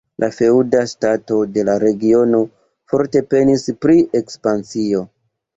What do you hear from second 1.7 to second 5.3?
regiono forte penis pri ekspansio.